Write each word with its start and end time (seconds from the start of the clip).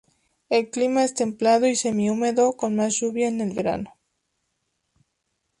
El 0.49 0.71
clima 0.71 1.03
es 1.03 1.13
templado 1.13 1.67
y 1.67 1.75
semi-húmedo 1.75 2.53
con 2.57 2.75
más 2.75 2.99
lluvia 2.99 3.27
en 3.27 3.39
el 3.39 3.53
verano. 3.53 3.95